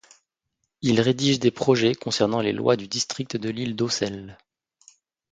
Il 0.81 0.99
rédige 0.99 1.37
des 1.39 1.51
projets 1.51 1.93
concernant 1.93 2.41
les 2.41 2.53
lois 2.53 2.75
du 2.75 2.87
district 2.87 3.37
de 3.37 3.49
l'île 3.51 3.75
d'Ösel. 3.75 4.35